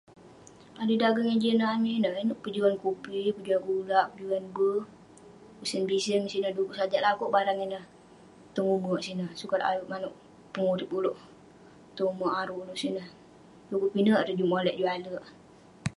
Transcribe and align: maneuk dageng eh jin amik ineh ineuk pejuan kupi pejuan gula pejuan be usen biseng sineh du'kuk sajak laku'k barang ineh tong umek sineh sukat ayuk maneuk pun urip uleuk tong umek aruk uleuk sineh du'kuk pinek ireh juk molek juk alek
maneuk 0.75 1.01
dageng 1.01 1.29
eh 1.33 1.39
jin 1.43 1.61
amik 1.73 1.97
ineh 1.97 2.15
ineuk 2.23 2.41
pejuan 2.43 2.75
kupi 2.83 3.19
pejuan 3.35 3.61
gula 3.67 3.99
pejuan 4.11 4.45
be 4.55 4.67
usen 5.63 5.83
biseng 5.89 6.25
sineh 6.31 6.53
du'kuk 6.55 6.77
sajak 6.79 7.03
laku'k 7.05 7.33
barang 7.35 7.59
ineh 7.65 7.83
tong 8.55 8.69
umek 8.77 9.03
sineh 9.07 9.29
sukat 9.39 9.61
ayuk 9.69 9.89
maneuk 9.91 10.15
pun 10.51 10.63
urip 10.73 10.89
uleuk 10.97 11.17
tong 11.95 12.11
umek 12.13 12.33
aruk 12.41 12.59
uleuk 12.61 12.79
sineh 12.83 13.07
du'kuk 13.69 13.93
pinek 13.93 14.19
ireh 14.21 14.37
juk 14.39 14.51
molek 14.51 14.77
juk 14.79 14.91
alek 14.93 15.13